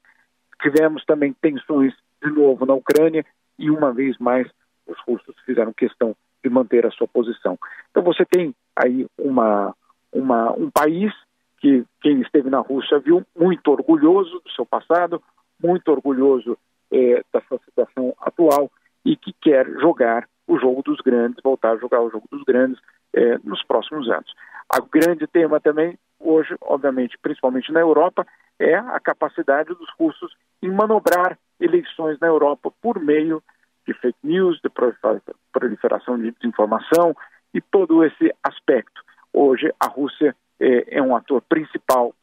Tivemos 0.60 1.04
também 1.04 1.32
tensões 1.32 1.92
de 2.22 2.30
novo 2.30 2.64
na 2.66 2.74
Ucrânia 2.74 3.24
e 3.58 3.70
uma 3.70 3.92
vez 3.92 4.16
mais 4.18 4.48
os 4.86 4.98
russos 5.06 5.34
fizeram 5.44 5.72
questão 5.72 6.16
de 6.42 6.50
manter 6.50 6.86
a 6.86 6.90
sua 6.90 7.06
posição. 7.06 7.58
Então 7.90 8.02
você 8.02 8.24
tem 8.24 8.54
aí 8.74 9.06
uma, 9.18 9.74
uma, 10.12 10.52
um 10.52 10.70
país 10.70 11.12
que 11.58 11.84
quem 12.00 12.20
esteve 12.20 12.50
na 12.50 12.58
Rússia 12.58 12.98
viu 12.98 13.24
muito 13.38 13.70
orgulhoso 13.70 14.40
do 14.44 14.50
seu 14.50 14.66
passado, 14.66 15.22
muito 15.62 15.88
orgulhoso 15.92 16.58
eh, 16.90 17.22
da 17.32 17.40
sua 17.42 17.60
situação 17.64 18.14
atual 18.20 18.70
e 19.04 19.16
que 19.16 19.32
quer 19.40 19.68
jogar 19.80 20.26
o 20.46 20.58
jogo 20.58 20.82
dos 20.82 20.98
grandes, 21.00 21.40
voltar 21.42 21.72
a 21.72 21.76
jogar 21.76 22.00
o 22.00 22.10
jogo 22.10 22.26
dos 22.30 22.42
grandes, 22.42 22.80
é, 23.14 23.38
nos 23.44 23.62
próximos 23.64 24.08
anos. 24.10 24.32
O 24.78 24.86
grande 24.86 25.26
tema 25.26 25.60
também, 25.60 25.98
hoje, 26.22 26.54
obviamente, 26.60 27.18
principalmente 27.20 27.72
na 27.72 27.80
Europa, 27.80 28.26
é 28.58 28.74
a 28.74 29.00
capacidade 29.00 29.74
dos 29.74 29.88
russos 29.98 30.34
em 30.62 30.70
manobrar 30.70 31.38
eleições 31.60 32.18
na 32.20 32.28
Europa 32.28 32.72
por 32.80 33.00
meio 33.00 33.42
de 33.86 33.94
fake 33.94 34.18
news, 34.22 34.60
de 34.62 34.70
proliferação 35.52 36.18
de 36.18 36.30
desinformação 36.32 37.16
e 37.52 37.60
todo 37.60 38.04
esse 38.04 38.32
aspecto. 38.42 39.02
Hoje, 39.32 39.72
a 39.80 39.88
Rússia 39.88 40.36
é, 40.60 40.98
é 40.98 41.02
um 41.02 41.16
ator 41.16 41.42
principal 41.42 42.14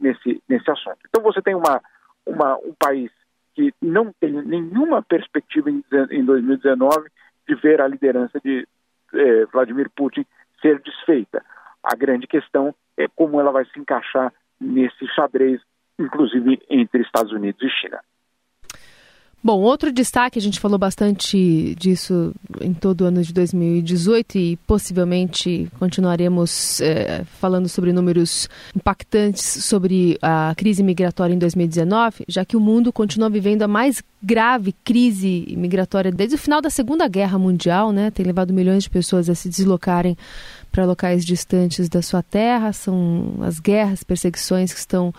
nesse, 0.00 0.42
nesse 0.48 0.70
assunto. 0.70 0.98
Então, 1.06 1.22
você 1.22 1.42
tem 1.42 1.54
uma, 1.54 1.82
uma, 2.24 2.56
um 2.56 2.74
país 2.78 3.10
que 3.54 3.74
não 3.82 4.12
tem 4.20 4.32
nenhuma 4.32 5.02
perspectiva 5.02 5.70
em, 5.70 5.84
em 6.10 6.24
2019 6.24 7.10
de 7.46 7.54
ver 7.56 7.80
a 7.80 7.88
liderança 7.88 8.40
de 8.42 8.66
é, 9.12 9.44
Vladimir 9.46 9.90
Putin 9.90 10.24
ser 10.62 10.80
desfeita. 10.80 11.44
A 11.82 11.94
grande 11.96 12.26
questão 12.26 12.74
é 12.96 13.06
como 13.08 13.40
ela 13.40 13.52
vai 13.52 13.64
se 13.66 13.78
encaixar 13.78 14.32
nesse 14.60 15.06
xadrez, 15.14 15.60
inclusive 15.98 16.60
entre 16.68 17.02
Estados 17.02 17.32
Unidos 17.32 17.62
e 17.62 17.70
China. 17.70 18.00
Bom, 19.42 19.60
outro 19.60 19.92
destaque, 19.92 20.36
a 20.36 20.42
gente 20.42 20.58
falou 20.58 20.78
bastante 20.78 21.76
disso 21.76 22.34
em 22.60 22.74
todo 22.74 23.02
o 23.02 23.04
ano 23.04 23.22
de 23.22 23.32
2018 23.32 24.36
e 24.36 24.56
possivelmente 24.66 25.70
continuaremos 25.78 26.80
é, 26.80 27.22
falando 27.24 27.68
sobre 27.68 27.92
números 27.92 28.48
impactantes 28.74 29.64
sobre 29.64 30.18
a 30.20 30.52
crise 30.56 30.82
migratória 30.82 31.32
em 31.32 31.38
2019, 31.38 32.24
já 32.26 32.44
que 32.44 32.56
o 32.56 32.60
mundo 32.60 32.92
continua 32.92 33.30
vivendo 33.30 33.62
a 33.62 33.68
mais 33.68 34.02
grave 34.22 34.74
crise 34.84 35.54
migratória 35.56 36.10
desde 36.10 36.34
o 36.34 36.38
final 36.38 36.60
da 36.60 36.70
Segunda 36.70 37.06
Guerra 37.06 37.38
Mundial, 37.38 37.92
né? 37.92 38.10
Tem 38.10 38.26
levado 38.26 38.52
milhões 38.52 38.82
de 38.82 38.90
pessoas 38.90 39.30
a 39.30 39.34
se 39.34 39.48
deslocarem 39.48 40.16
para 40.72 40.84
locais 40.84 41.24
distantes 41.24 41.88
da 41.88 42.02
sua 42.02 42.22
terra, 42.22 42.72
são 42.72 43.36
as 43.40 43.58
guerras, 43.60 44.02
perseguições 44.02 44.72
que 44.72 44.78
estão 44.78 45.14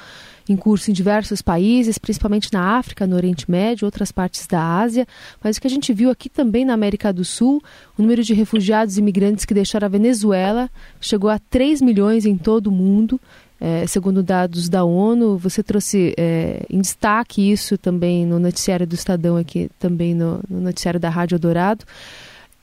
em 0.48 0.56
curso 0.56 0.90
em 0.90 0.94
diversos 0.94 1.42
países, 1.42 1.98
principalmente 1.98 2.52
na 2.52 2.78
África, 2.78 3.06
no 3.06 3.16
Oriente 3.16 3.50
Médio, 3.50 3.86
outras 3.86 4.12
partes 4.12 4.48
da 4.48 4.80
Ásia. 4.80 5.08
Mas 5.44 5.58
o 5.58 5.62
que 5.62 5.68
a 5.68 5.70
gente 5.70 5.94
viu 5.94 6.10
aqui 6.10 6.28
também 6.28 6.66
na 6.66 6.74
América 6.74 7.14
do 7.14 7.24
Sul, 7.24 7.62
o 7.98 8.02
número 8.02 8.24
de 8.24 8.34
refugiados 8.34 8.98
e 8.98 9.00
imigrantes 9.00 9.46
que 9.46 9.54
deixaram 9.54 9.86
a 9.86 9.90
Venezuela 9.90 10.70
chegou 11.00 11.30
a 11.30 11.40
3 11.40 11.82
milhões 11.82 12.26
em 12.26 12.36
todo 12.36 12.68
o 12.68 12.72
mundo. 12.72 13.20
É, 13.62 13.86
segundo 13.86 14.24
dados 14.24 14.70
da 14.70 14.86
ONU, 14.86 15.38
você 15.38 15.62
trouxe 15.62 16.14
é, 16.18 16.66
em 16.70 16.80
destaque 16.80 17.52
isso 17.52 17.78
também 17.78 18.26
no 18.26 18.40
noticiário 18.40 18.88
do 18.88 18.96
Estadão, 18.96 19.36
aqui 19.36 19.70
também 19.78 20.16
no, 20.16 20.42
no 20.50 20.62
noticiário 20.62 21.00
da 21.00 21.10
Rádio 21.10 21.38
Dourado. 21.38 21.84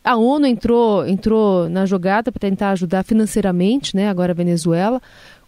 A 0.03 0.17
ONU 0.17 0.47
entrou, 0.47 1.07
entrou 1.07 1.69
na 1.69 1.85
jogada 1.85 2.33
para 2.33 2.41
tentar 2.41 2.71
ajudar 2.71 3.05
financeiramente, 3.05 3.95
né, 3.95 4.09
agora 4.09 4.33
a 4.33 4.35
Venezuela, 4.35 5.03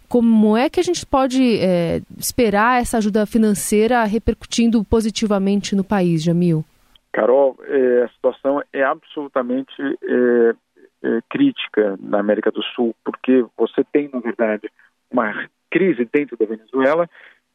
como 0.09 0.57
é 0.57 0.69
que 0.69 0.79
a 0.79 0.83
gente 0.83 1.05
pode 1.05 1.59
é, 1.59 2.01
esperar 2.17 2.81
essa 2.81 2.97
ajuda 2.97 3.25
financeira 3.25 4.03
repercutindo 4.03 4.83
positivamente 4.83 5.75
no 5.75 5.83
país, 5.83 6.23
Jamil? 6.23 6.65
Carol, 7.13 7.55
é, 7.67 8.03
a 8.03 8.09
situação 8.09 8.61
é 8.73 8.83
absolutamente 8.83 9.71
é, 9.81 10.55
é, 11.03 11.19
crítica 11.29 11.97
na 12.01 12.19
América 12.19 12.51
do 12.51 12.63
Sul, 12.75 12.95
porque 13.05 13.45
você 13.57 13.83
tem, 13.83 14.09
na 14.11 14.19
verdade, 14.19 14.69
uma 15.11 15.47
crise 15.69 16.07
dentro 16.11 16.37
da 16.37 16.45
Venezuela 16.45 17.09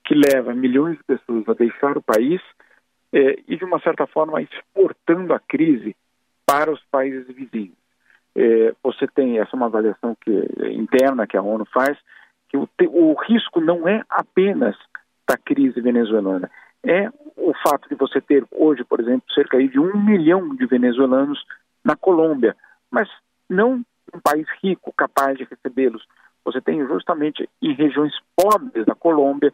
que 0.05 0.15
leva 0.15 0.55
milhões 0.55 0.99
de 0.99 1.05
pessoas 1.05 1.49
a 1.49 1.55
deixar 1.55 1.97
o 1.97 2.03
país 2.03 2.41
é, 3.13 3.37
e, 3.49 3.57
de 3.57 3.65
uma 3.65 3.81
certa 3.81 4.07
forma, 4.07 4.43
exportando 4.43 5.33
a 5.33 5.41
crise 5.41 5.97
para 6.45 6.71
os 6.71 6.83
países 6.91 7.27
vizinhos. 7.29 7.77
É, 8.37 8.75
você 8.83 9.07
tem, 9.07 9.39
essa 9.39 9.51
é 9.55 9.57
uma 9.57 9.67
avaliação 9.67 10.17
que, 10.21 10.31
interna 10.73 11.27
que 11.27 11.37
a 11.37 11.43
ONU 11.43 11.65
faz, 11.73 11.97
que 12.49 12.57
o, 12.57 12.69
o 12.91 13.15
risco 13.15 13.61
não 13.61 13.89
é 13.89 14.03
apenas 14.11 14.77
da 15.27 15.37
crise 15.37 15.81
venezuelana, 15.81 16.51
é 16.85 17.09
o 17.37 17.55
fato 17.63 17.89
de 17.89 17.95
você 17.95 18.21
ter 18.21 18.45
hoje, 18.51 18.85
por 18.85 19.01
exemplo, 19.01 19.23
cerca 19.33 19.57
de 19.57 19.79
um 19.79 19.97
milhão 19.97 20.55
de 20.55 20.67
venezuelanos 20.67 21.43
na 21.83 21.97
Colômbia, 21.97 22.55
mas 22.91 23.09
não 23.49 23.83
um 24.13 24.21
país 24.23 24.47
rico 24.63 24.93
capaz 24.93 25.39
de 25.39 25.45
recebê-los. 25.45 26.05
Você 26.45 26.61
tem 26.61 26.87
justamente 26.87 27.49
em 27.63 27.73
regiões 27.75 28.13
pobres 28.37 28.85
da 28.85 28.95
Colômbia 28.95 29.53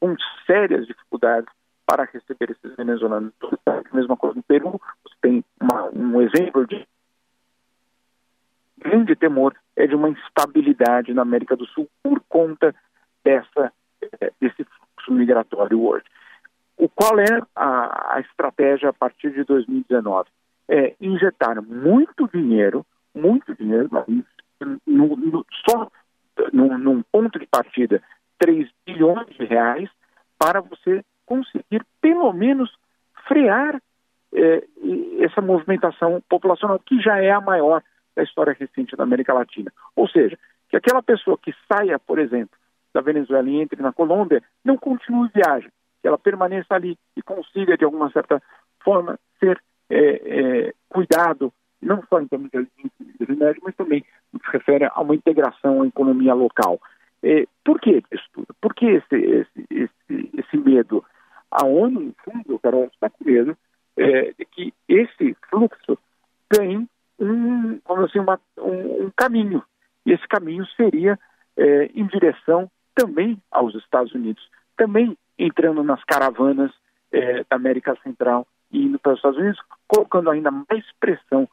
com 0.00 0.14
sérias 0.46 0.86
dificuldades 0.86 1.48
para 1.84 2.04
receber 2.04 2.50
esses 2.50 2.76
venezuelanos. 2.76 3.32
A 3.66 3.94
mesma 3.96 4.16
coisa 4.16 4.36
no 4.36 4.42
Peru, 4.42 4.80
você 5.02 5.14
tem 5.20 5.44
uma, 5.60 5.90
um 5.90 6.20
exemplo 6.20 6.66
de 6.66 6.86
grande 8.78 9.16
temor 9.16 9.54
é 9.74 9.86
de 9.86 9.94
uma 9.94 10.08
instabilidade 10.08 11.12
na 11.12 11.22
América 11.22 11.56
do 11.56 11.66
Sul 11.66 11.88
por 12.02 12.20
conta 12.28 12.74
dessa, 13.24 13.72
eh, 14.20 14.32
desse 14.40 14.64
fluxo 14.64 15.12
migratório 15.12 15.82
hoje. 15.82 16.04
O 16.76 16.88
qual 16.88 17.18
é 17.18 17.42
a, 17.56 18.16
a 18.16 18.20
estratégia 18.20 18.90
a 18.90 18.92
partir 18.92 19.32
de 19.32 19.42
2019? 19.44 20.28
É 20.68 20.94
injetar 21.00 21.60
muito 21.62 22.28
dinheiro, 22.32 22.84
muito 23.14 23.54
dinheiro, 23.54 23.88
no, 24.86 25.16
no, 25.16 25.46
só 25.68 25.90
no, 26.52 26.78
num 26.78 27.02
ponto 27.12 27.38
de 27.38 27.46
partida, 27.46 28.02
3 28.38 28.68
bilhões 28.86 29.26
de 29.36 29.44
reais, 29.44 29.90
para 30.38 30.60
você 30.60 31.04
conseguir, 31.26 31.84
pelo 32.00 32.32
menos, 32.32 32.70
frear 33.26 33.80
eh, 34.32 34.64
essa 35.20 35.40
movimentação 35.40 36.22
populacional, 36.28 36.78
que 36.78 37.00
já 37.00 37.18
é 37.18 37.30
a 37.30 37.40
maior 37.40 37.82
da 38.14 38.22
história 38.22 38.56
recente 38.58 38.96
da 38.96 39.04
América 39.04 39.34
Latina. 39.34 39.72
Ou 39.94 40.08
seja, 40.08 40.38
que 40.68 40.76
aquela 40.76 41.02
pessoa 41.02 41.38
que 41.38 41.54
saia, 41.70 41.98
por 41.98 42.18
exemplo, 42.18 42.56
da 42.92 43.00
Venezuela 43.00 43.48
e 43.48 43.60
entre 43.60 43.82
na 43.82 43.92
Colômbia, 43.92 44.42
não 44.64 44.76
continue 44.76 45.30
viagem, 45.34 45.70
que 46.00 46.08
ela 46.08 46.18
permaneça 46.18 46.74
ali 46.74 46.98
e 47.16 47.22
consiga, 47.22 47.76
de 47.76 47.84
alguma 47.84 48.10
certa 48.10 48.42
forma, 48.82 49.18
ser 49.38 49.60
é, 49.90 49.98
é, 49.98 50.74
cuidado, 50.88 51.52
não 51.80 52.02
só 52.08 52.20
em 52.20 52.26
termos 52.26 52.50
de 52.50 53.24
remédio, 53.24 53.62
mas 53.64 53.74
também 53.76 54.04
no 54.32 54.40
que 54.40 54.46
se 54.46 54.52
refere 54.52 54.84
a 54.84 55.00
uma 55.00 55.14
integração 55.14 55.82
à 55.82 55.86
economia 55.86 56.34
local. 56.34 56.80
É, 57.22 57.46
por 57.64 57.80
que 57.80 58.02
isso 58.12 58.28
tudo? 58.32 58.48
Por 58.60 58.74
que 58.74 58.86
esse, 58.86 59.14
esse, 59.16 59.66
esse, 59.70 60.30
esse 60.36 60.56
medo? 60.56 61.04
A 61.50 61.64
ONU, 61.64 62.00
no 62.00 62.14
fundo, 62.24 62.58
Carol, 62.58 62.84
está 62.92 63.08
com 63.08 63.24
medo 63.24 63.56
é, 63.96 64.32
de 64.38 64.44
que 64.44 64.74
esse 64.88 65.36
fluxo 65.48 65.98
tem 66.48 66.88
um, 67.18 67.80
assim, 68.04 68.18
uma, 68.18 68.40
um, 68.58 69.06
um 69.06 69.10
caminho. 69.16 69.62
E 70.06 70.12
esse 70.12 70.26
caminho 70.28 70.66
seria 70.76 71.18
é, 71.56 71.90
em 71.94 72.06
direção 72.06 72.70
também 72.94 73.40
aos 73.50 73.74
Estados 73.74 74.12
Unidos, 74.14 74.42
também 74.76 75.16
entrando 75.38 75.82
nas 75.82 76.02
caravanas 76.04 76.72
é, 77.12 77.44
da 77.48 77.56
América 77.56 77.96
Central 78.02 78.46
e 78.70 78.84
indo 78.84 78.98
para 78.98 79.12
os 79.12 79.18
Estados 79.18 79.38
Unidos, 79.38 79.60
colocando 79.86 80.30
ainda 80.30 80.50
mais 80.50 80.84
pressão 81.00 81.48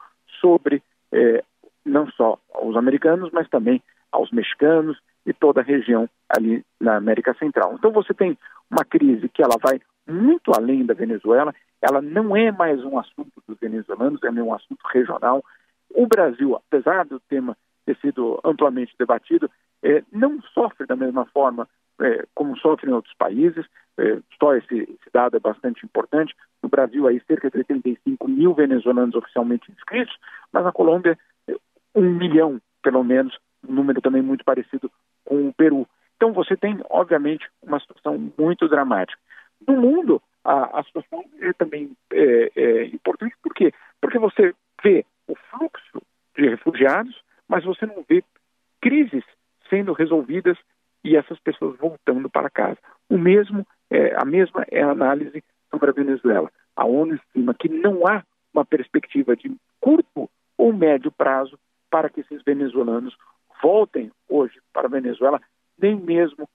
sobre 0.46 0.80
é, 1.12 1.42
não 1.84 2.08
só 2.12 2.38
os 2.62 2.76
americanos, 2.76 3.30
mas 3.32 3.48
também 3.48 3.82
aos 4.12 4.30
mexicanos 4.30 4.96
e 5.26 5.32
toda 5.32 5.60
a 5.60 5.64
região 5.64 6.08
ali 6.28 6.64
na 6.80 6.96
América 6.96 7.34
Central. 7.34 7.74
Então 7.74 7.90
você 7.90 8.14
tem 8.14 8.38
uma 8.70 8.84
crise 8.84 9.28
que 9.28 9.42
ela 9.42 9.56
vai 9.60 9.80
muito 10.06 10.52
além 10.56 10.86
da 10.86 10.94
Venezuela, 10.94 11.52
ela 11.82 12.00
não 12.00 12.36
é 12.36 12.52
mais 12.52 12.82
um 12.84 12.96
assunto 12.96 13.42
dos 13.46 13.58
venezuelanos, 13.58 14.22
é 14.22 14.30
um 14.30 14.54
assunto 14.54 14.80
regional. 14.92 15.44
O 15.90 16.06
Brasil, 16.06 16.54
apesar 16.54 17.04
do 17.04 17.18
tema 17.28 17.56
ter 17.84 17.96
sido 17.96 18.40
amplamente 18.44 18.94
debatido, 18.96 19.50
é, 19.82 20.04
não 20.12 20.40
sofre 20.54 20.86
da 20.86 20.94
mesma 20.94 21.24
forma 21.26 21.68
é, 22.00 22.24
como 22.34 22.56
sofrem 22.58 22.94
outros 22.94 23.14
países. 23.14 23.66
É, 23.98 24.18
só 24.40 24.54
esse, 24.54 24.74
esse, 24.74 25.10
dado 25.12 25.36
é 25.36 25.40
bastante 25.40 25.84
importante. 25.84 26.34
No 26.62 26.68
Brasil, 26.68 27.06
aí, 27.06 27.20
cerca 27.26 27.50
de 27.50 27.58
85 27.58 28.05
mil 28.46 28.54
venezuelanos 28.54 29.14
oficialmente 29.14 29.70
inscritos, 29.72 30.16
mas 30.52 30.64
na 30.64 30.72
Colômbia, 30.72 31.18
um 31.94 32.02
milhão, 32.02 32.60
pelo 32.82 33.02
menos, 33.02 33.36
um 33.66 33.72
número 33.72 34.00
também 34.00 34.22
muito 34.22 34.44
parecido 34.44 34.90
com 35.24 35.48
o 35.48 35.52
Peru. 35.52 35.86
Então, 36.16 36.32
você 36.32 36.56
tem, 36.56 36.80
obviamente, 36.88 37.48
uma 37.62 37.80
situação 37.80 38.32
muito 38.38 38.68
dramática. 38.68 39.20
No 39.66 39.76
mundo, 39.76 40.22
a, 40.44 40.80
a 40.80 40.84
situação 40.84 41.24
é 41.40 41.52
também 41.54 41.90
é, 42.12 42.52
é 42.54 42.84
importante, 42.86 43.34
por 43.42 43.52
quê? 43.52 43.72
Porque 44.00 44.18
você 44.18 44.54
vê 44.82 45.04
o 45.26 45.34
fluxo 45.50 46.02
de 46.36 46.48
refugiados, 46.48 47.20
mas 47.48 47.64
você 47.64 47.84
não 47.86 48.04
vê 48.08 48.22
crises 48.80 49.24
sendo 49.68 49.92
resolvidas 49.92 50.56
e 51.02 51.16
essas 51.16 51.38
pessoas 51.40 51.76
voltando 51.78 52.30
para 52.30 52.50
casa. 52.50 52.78
O 53.10 53.18
mesmo, 53.18 53.66
é, 53.90 54.14
a 54.14 54.24
mesma 54.24 54.64
é 54.70 54.82
a 54.82 54.90
análise 54.90 55.42
sobre 55.70 55.90
a 55.90 55.92
Venezuela. 55.92 56.50
A 56.76 56.84
ONU 56.84 57.14
estima 57.14 57.54
que 57.54 57.68
não 57.68 58.06
há 58.06 58.22
uma 58.56 58.64
perspectiva 58.64 59.36
de 59.36 59.54
curto 59.80 60.28
ou 60.56 60.72
médio 60.72 61.12
prazo 61.12 61.58
para 61.90 62.08
que 62.08 62.20
esses 62.20 62.42
venezuelanos 62.42 63.16
voltem 63.62 64.10
hoje 64.28 64.58
para 64.72 64.86
a 64.86 64.90
Venezuela, 64.90 65.40
nem 65.78 65.94
mesmo 65.94 66.48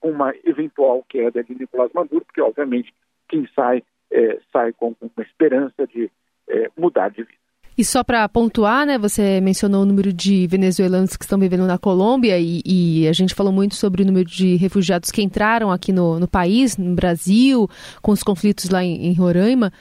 com 0.00 0.10
uma 0.10 0.32
eventual 0.44 1.04
queda 1.08 1.42
de 1.42 1.54
Nicolás 1.54 1.92
Maduro, 1.92 2.24
porque 2.24 2.40
obviamente 2.40 2.94
quem 3.28 3.46
sai 3.54 3.82
é, 4.10 4.38
sai 4.52 4.72
com 4.72 4.94
uma 5.00 5.24
esperança 5.24 5.86
de 5.86 6.10
é, 6.48 6.70
mudar 6.76 7.10
de 7.10 7.22
vida. 7.22 7.38
E 7.76 7.84
só 7.84 8.02
para 8.02 8.28
pontuar, 8.28 8.84
né, 8.84 8.98
você 8.98 9.40
mencionou 9.40 9.82
o 9.82 9.86
número 9.86 10.12
de 10.12 10.48
venezuelanos 10.48 11.16
que 11.16 11.24
estão 11.24 11.38
vivendo 11.38 11.64
na 11.64 11.78
Colômbia 11.78 12.36
e, 12.36 12.60
e, 12.66 13.06
a 13.06 13.12
gente 13.12 13.36
falou 13.36 13.52
muito 13.52 13.76
sobre 13.76 14.02
o 14.02 14.04
número 14.04 14.28
de 14.28 14.56
refugiados 14.56 15.12
que 15.12 15.22
entraram 15.22 15.70
aqui 15.70 15.92
no, 15.92 16.18
no 16.18 16.26
país, 16.26 16.76
no 16.76 16.92
Brasil, 16.96 17.68
com 18.02 18.10
os 18.10 18.24
conflitos 18.24 18.68
lá 18.68 18.82
em, 18.82 19.06
em 19.06 19.14
Roraima. 19.14 19.72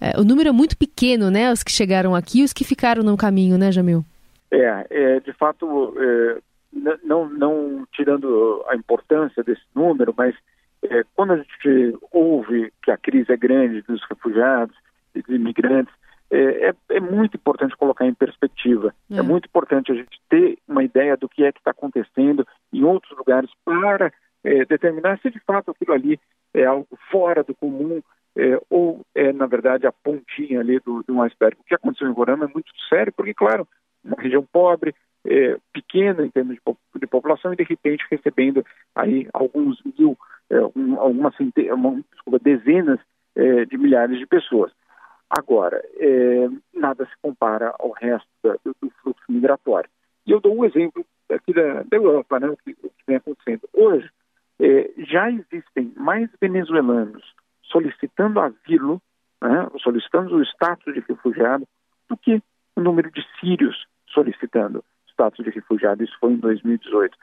É, 0.00 0.18
o 0.18 0.24
número 0.24 0.48
é 0.48 0.52
muito 0.52 0.76
pequeno, 0.76 1.30
né, 1.30 1.52
os 1.52 1.62
que 1.62 1.70
chegaram 1.70 2.14
aqui 2.14 2.40
e 2.40 2.44
os 2.44 2.52
que 2.52 2.64
ficaram 2.64 3.02
no 3.02 3.16
caminho, 3.16 3.58
né, 3.58 3.70
Jamil? 3.70 4.04
É, 4.50 4.86
é 4.90 5.20
de 5.20 5.32
fato, 5.34 5.94
é, 5.98 6.38
não, 7.04 7.28
não 7.28 7.86
tirando 7.92 8.64
a 8.68 8.74
importância 8.74 9.42
desse 9.42 9.62
número, 9.74 10.14
mas 10.16 10.34
é, 10.82 11.04
quando 11.14 11.32
a 11.34 11.36
gente 11.36 11.98
ouve 12.10 12.72
que 12.82 12.90
a 12.90 12.96
crise 12.96 13.32
é 13.32 13.36
grande 13.36 13.82
dos 13.82 14.02
refugiados 14.08 14.74
e 15.14 15.20
dos 15.20 15.34
imigrantes, 15.34 15.92
é, 16.30 16.68
é, 16.68 16.74
é, 16.90 17.00
muito 17.00 17.36
importante 17.36 17.76
colocar 17.76 18.06
em 18.06 18.14
perspectiva. 18.14 18.94
É. 19.10 19.18
é. 19.18 19.22
muito 19.22 19.46
importante 19.46 19.90
a 19.90 19.94
gente 19.96 20.20
ter 20.28 20.58
uma 20.66 20.84
ideia 20.84 21.16
do 21.16 21.28
que 21.28 21.44
é 21.44 21.52
que 21.52 21.58
está 21.58 21.72
acontecendo 21.72 22.46
em 22.72 22.84
outros 22.84 23.16
lugares 23.18 23.50
para 23.64 24.12
é, 24.44 24.64
determinar 24.64 25.18
se 25.20 25.30
de 25.30 25.40
fato 25.40 25.72
aquilo 25.72 25.92
ali 25.92 26.20
é 26.54 26.64
algo 26.64 26.86
fora 27.10 27.42
do 27.42 27.54
comum 27.54 28.00
é, 28.40 28.58
ou 28.70 29.02
é, 29.14 29.32
na 29.32 29.46
verdade, 29.46 29.86
a 29.86 29.92
pontinha 29.92 30.60
ali 30.60 30.80
do, 30.80 31.04
um 31.10 31.22
iceberg. 31.22 31.58
O 31.60 31.64
que 31.64 31.74
aconteceu 31.74 32.08
em 32.08 32.12
Roraima 32.12 32.46
é 32.46 32.52
muito 32.52 32.72
sério, 32.88 33.12
porque, 33.12 33.34
claro, 33.34 33.68
uma 34.02 34.16
região 34.18 34.46
pobre, 34.50 34.94
é, 35.26 35.58
pequena 35.72 36.24
em 36.24 36.30
termos 36.30 36.56
de, 36.56 37.00
de, 37.00 37.06
população 37.06 37.52
e, 37.52 37.56
de 37.56 37.64
repente, 37.64 38.06
recebendo 38.10 38.64
aí 38.94 39.28
alguns 39.34 39.78
mil, 39.98 40.16
um, 40.74 40.98
algumas 40.98 41.34
dezenas 42.42 42.98
de 43.68 43.78
milhares 43.78 44.18
de 44.18 44.26
pessoas. 44.26 44.72
Agora, 45.28 45.80
é, 45.98 46.48
nada 46.74 47.04
se 47.04 47.12
compara 47.22 47.74
ao 47.78 47.92
resto 47.92 48.28
da, 48.42 48.54
do, 48.64 48.74
do, 48.82 48.90
fluxo 49.02 49.22
migratório. 49.28 49.88
E 50.26 50.32
eu 50.32 50.40
dou 50.40 50.56
um 50.56 50.64
exemplo 50.64 51.04
aqui 51.30 51.52
da, 51.52 51.82
da 51.82 51.96
Europa, 51.96 52.40
né, 52.40 52.48
o, 52.48 52.56
que, 52.56 52.72
o 52.82 52.88
que 52.88 53.04
vem 53.06 53.16
acontecendo. 53.16 53.68
Hoje, 53.72 54.10
é, 54.58 54.90
já 54.98 55.30
existem 55.30 55.92
mais 55.96 56.28
venezuelanos 56.40 57.22
solicitando 57.70 58.40
asilo, 58.40 59.00
né, 59.42 59.68
solicitando 59.82 60.36
o 60.36 60.42
status 60.42 60.92
de 60.94 61.00
refugiado, 61.00 61.66
do 62.08 62.16
que 62.16 62.42
o 62.76 62.80
número 62.80 63.10
de 63.10 63.24
sírios 63.38 63.86
solicitando 64.08 64.84
status 65.12 65.44
de 65.44 65.50
refugiado. 65.50 66.02
Isso 66.02 66.16
foi 66.20 66.32
em 66.32 66.36
2018. 66.36 67.16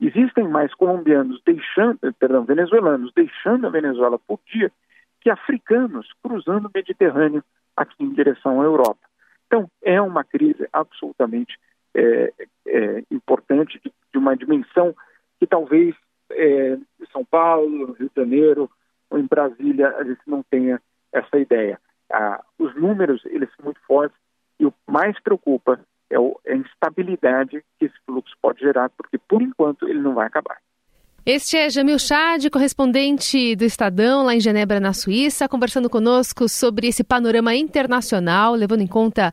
Existem 0.00 0.48
mais 0.48 0.74
colombianos 0.74 1.40
deixando, 1.44 1.98
perdão, 2.18 2.44
venezuelanos 2.44 3.12
deixando 3.14 3.66
a 3.66 3.70
Venezuela 3.70 4.18
por 4.18 4.40
dia 4.46 4.72
que 5.20 5.30
africanos 5.30 6.08
cruzando 6.22 6.66
o 6.66 6.70
Mediterrâneo 6.74 7.44
aqui 7.76 8.02
em 8.02 8.12
direção 8.12 8.60
à 8.60 8.64
Europa. 8.64 9.06
Então, 9.46 9.70
é 9.82 10.00
uma 10.00 10.24
crise 10.24 10.66
absolutamente 10.72 11.56
é, 11.94 12.32
é, 12.66 13.04
importante, 13.10 13.80
de, 13.84 13.92
de, 14.12 14.18
uma 14.18 14.36
dimensão 14.36 14.94
que 15.38 15.46
talvez 15.46 15.94
é, 16.30 16.76
São 17.12 17.24
Paulo, 17.24 17.92
Rio 17.92 18.10
de 18.14 18.20
Janeiro 18.20 18.70
em 19.18 19.26
Brasília 19.26 19.88
a 19.96 20.04
gente 20.04 20.22
não 20.26 20.42
tenha 20.42 20.80
essa 21.12 21.38
ideia. 21.38 21.78
Ah, 22.10 22.42
os 22.58 22.74
números 22.74 23.22
eles 23.26 23.48
são 23.56 23.64
muito 23.64 23.80
fortes 23.86 24.16
e 24.58 24.66
o 24.66 24.74
mais 24.86 25.18
preocupa 25.20 25.80
é, 26.10 26.16
é 26.16 26.52
a 26.52 26.56
instabilidade 26.56 27.64
que 27.78 27.86
esse 27.86 27.94
fluxo 28.06 28.34
pode 28.40 28.60
gerar, 28.60 28.90
porque 28.90 29.18
por 29.18 29.42
enquanto 29.42 29.88
ele 29.88 30.00
não 30.00 30.14
vai 30.14 30.26
acabar. 30.26 30.58
Este 31.24 31.56
é 31.56 31.70
Jamil 31.70 32.00
Chad, 32.00 32.50
correspondente 32.50 33.54
do 33.54 33.64
Estadão, 33.64 34.24
lá 34.24 34.34
em 34.34 34.40
Genebra, 34.40 34.80
na 34.80 34.92
Suíça, 34.92 35.48
conversando 35.48 35.88
conosco 35.88 36.48
sobre 36.48 36.88
esse 36.88 37.04
panorama 37.04 37.54
internacional, 37.54 38.54
levando 38.54 38.80
em 38.80 38.88
conta 38.88 39.32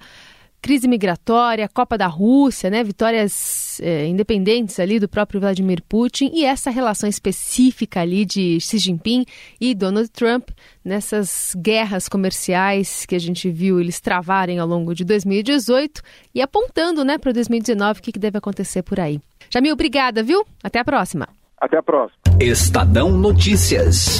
crise 0.62 0.88
migratória, 0.88 1.70
Copa 1.70 1.98
da 1.98 2.08
Rússia, 2.08 2.70
né, 2.70 2.84
vitórias 2.84 3.80
é, 3.82 4.08
independentes 4.08 4.80
ali 4.80 5.00
do 5.00 5.08
próprio 5.08 5.40
Vladimir 5.40 5.82
Putin 5.88 6.32
e 6.34 6.46
essa 6.46 6.70
relação 6.70 7.10
específica 7.10 8.02
ali 8.02 8.26
de 8.26 8.60
Xi 8.60 8.78
Jinping 8.78 9.26
e 9.60 9.74
Donald 9.74 10.10
Trump 10.10 10.50
nessas 10.84 11.56
guerras 11.58 12.10
comerciais 12.10 13.06
que 13.06 13.16
a 13.16 13.20
gente 13.20 13.50
viu 13.50 13.80
eles 13.80 14.00
travarem 14.00 14.60
ao 14.60 14.68
longo 14.68 14.94
de 14.94 15.04
2018 15.04 16.02
e 16.34 16.42
apontando, 16.42 17.04
né, 17.04 17.18
para 17.18 17.32
2019 17.32 18.00
o 18.00 18.04
que, 18.04 18.12
que 18.12 18.20
deve 18.20 18.38
acontecer 18.38 18.84
por 18.84 19.00
aí. 19.00 19.20
Jamil, 19.50 19.74
obrigada, 19.74 20.22
viu? 20.22 20.46
Até 20.64 20.80
a 20.80 20.86
próxima. 20.86 21.28
Até 21.60 21.78
a 21.78 21.84
próxima. 21.84 22.20
Estadão 22.40 23.12
Notícias. 23.12 24.20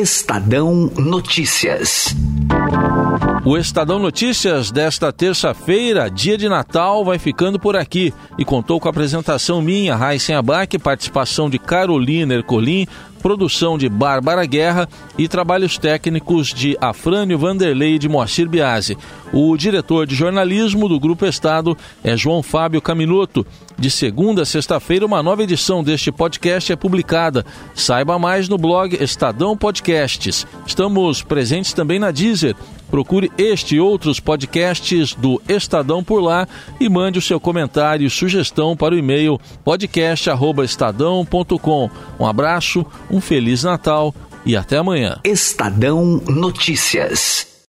Estadão 0.00 0.90
Notícias. 0.96 2.16
O 3.44 3.58
Estadão 3.58 3.98
Notícias 3.98 4.70
desta 4.70 5.12
terça-feira, 5.12 6.08
dia 6.08 6.38
de 6.38 6.48
Natal, 6.48 7.04
vai 7.04 7.18
ficando 7.18 7.60
por 7.60 7.76
aqui 7.76 8.10
e 8.38 8.44
contou 8.44 8.80
com 8.80 8.88
a 8.88 8.90
apresentação 8.90 9.60
minha, 9.60 9.94
Raíssen 9.94 10.36
Abac, 10.36 10.78
participação 10.78 11.50
de 11.50 11.58
Carolina 11.58 12.32
Ercolim, 12.32 12.86
produção 13.20 13.78
de 13.78 13.88
Bárbara 13.88 14.44
Guerra 14.44 14.88
e 15.16 15.28
trabalhos 15.28 15.78
técnicos 15.78 16.52
de 16.52 16.76
Afrânio 16.80 17.38
Vanderlei 17.38 17.98
de 17.98 18.08
Moacir 18.08 18.48
Biasi. 18.48 18.98
O 19.32 19.56
diretor 19.56 20.06
de 20.06 20.14
jornalismo 20.14 20.88
do 20.88 20.98
Grupo 20.98 21.24
Estado 21.24 21.76
é 22.02 22.16
João 22.16 22.42
Fábio 22.42 22.82
Caminoto. 22.82 23.46
De 23.78 23.90
segunda 23.90 24.42
a 24.42 24.46
sexta-feira, 24.46 25.06
uma 25.06 25.22
nova 25.22 25.42
edição 25.42 25.82
deste 25.82 26.12
podcast 26.12 26.72
é 26.72 26.76
publicada. 26.76 27.46
Saiba 27.74 28.18
mais 28.18 28.48
no 28.48 28.58
blog 28.58 29.02
Estadão 29.02 29.56
Podcasts. 29.56 30.46
Estamos 30.66 31.22
presentes 31.22 31.72
também 31.72 31.98
na 31.98 32.10
Deezer. 32.10 32.54
Procure 32.90 33.30
este 33.38 33.76
e 33.76 33.80
outros 33.80 34.18
podcasts 34.18 35.14
do 35.14 35.40
Estadão 35.48 36.02
por 36.02 36.20
lá 36.20 36.48
e 36.80 36.88
mande 36.88 37.20
o 37.20 37.22
seu 37.22 37.38
comentário 37.38 38.04
e 38.04 38.10
sugestão 38.10 38.76
para 38.76 38.96
o 38.96 38.98
e-mail 38.98 39.40
podcast@estadão.com. 39.64 41.90
Um 42.18 42.26
abraço, 42.26 42.84
um 43.10 43.20
feliz 43.20 43.62
Natal 43.64 44.14
e 44.44 44.56
até 44.56 44.78
amanhã. 44.78 45.18
Estadão 45.24 46.22
Notícias. 46.26 47.49